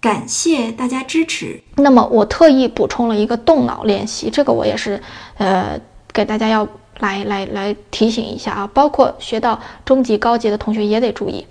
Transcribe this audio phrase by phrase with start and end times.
[0.00, 1.62] 感谢大家支持。
[1.76, 5.02] 那么我特意补充了一个动脑练习，这个我也是，
[5.36, 5.78] 呃，
[6.12, 6.66] 给大家要
[7.00, 8.70] 来来来提醒一下啊。
[8.72, 11.46] 包括学到中级、高级的同学也得注意。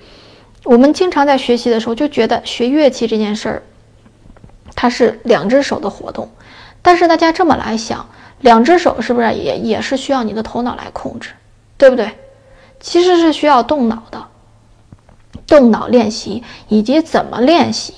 [0.63, 3.63] 我们经常在学习的时候就觉得学乐器这件事儿，
[4.75, 6.29] 它是两只手的活动。
[6.81, 8.09] 但是大家这么来想，
[8.41, 11.29] 两只手是不是也也是需要你的头脑来控制，
[11.77, 12.09] 对不对？
[12.79, 14.27] 其实是需要动脑的，
[15.45, 17.93] 动脑练习以及怎么练习。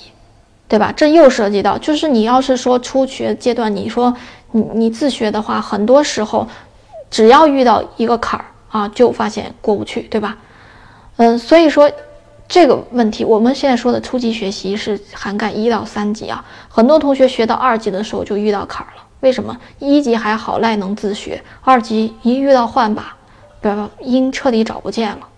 [0.72, 0.90] 对吧？
[0.96, 4.16] 这又涉及到，就是你要是说初学阶段，你说
[4.52, 6.48] 你你自学的话，很多时候
[7.10, 10.38] 只要遇到一个坎儿啊，就发现过不去，对吧？
[11.18, 11.92] 嗯，所以说
[12.48, 16.42] 这个问题，我们现在说的初级学习是涵盖一到三级啊。
[16.70, 19.54] 很多同学学到二级的时候就遇到坎儿了，为什么？
[19.78, 23.14] 一级还好赖能自学，二级一遇到换把，
[23.60, 25.28] 不要音彻底找不见了，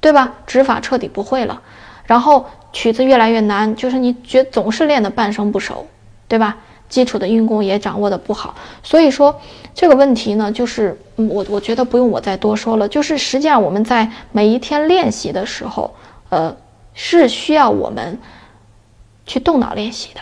[0.00, 0.32] 对吧？
[0.46, 1.60] 指法彻底不会了，
[2.06, 2.46] 然后。
[2.74, 5.86] 曲子越来越难，就是你觉总是练的半生不熟，
[6.28, 6.58] 对吧？
[6.90, 9.40] 基础的运功也掌握的不好，所以说
[9.74, 15.94] 这个问题呢，就是我我觉得不用我再多说了，就是实际上我们在每一天练习的时候，
[16.28, 16.54] 呃，
[16.92, 18.18] 是需要我们
[19.26, 20.20] 去动脑练习的。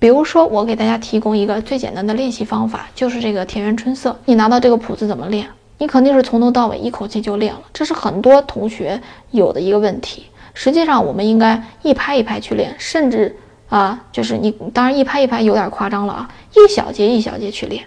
[0.00, 4.16] 比如说，我给大家提供一个最简单的练习方法，就是这个田园春色。
[4.24, 5.46] 你拿到这个谱子怎么练？
[5.76, 10.26] 你肯定是从头到尾一口气就练了，这是很多同学有的一个问题。
[10.60, 13.36] 实际上，我们应该一拍一拍去练，甚至
[13.68, 17.84] 啊，就是你当然一拍一拍有点夸张了啊，一小节一小节去练，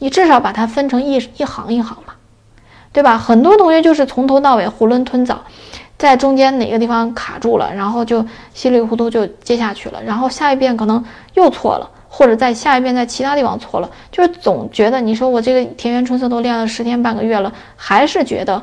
[0.00, 2.14] 你至少把它分成一一行一行嘛，
[2.92, 3.16] 对吧？
[3.16, 5.44] 很多同学就是从头到尾囫囵吞枣，
[5.96, 11.04] 在中间哪个地方卡住了，然后就稀里糊涂就接下去了，然后下一遍可能
[11.34, 18.60] 又错了，或者在下一遍在其他地方错了，就是总觉得你说我这个田园春色都练了十天半个月了，还是觉得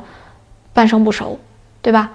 [0.74, 1.38] 半生不熟，
[1.80, 2.12] 对吧？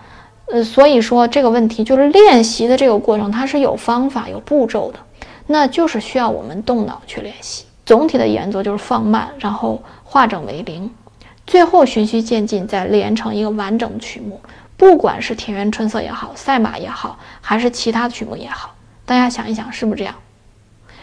[0.51, 4.99] 呃，所以说这个问题就是练习的这个过程，它是有方法、有步骤的，
[5.47, 7.65] 那就是需要我们动脑去练习。
[7.85, 10.91] 总体的原则就是放慢，然后化整为零，
[11.45, 14.39] 最后循序渐进，再连成一个完整曲目。
[14.77, 20.15] 不管是田园春色也好，赛马也好，还是其他的曲目也好，大家想一想，是不是这样？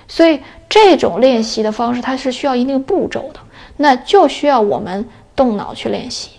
[0.09, 3.41] 所以这种练习的方式，它是需要一定步骤的，
[3.77, 6.31] 那就需要我们动脑去练习。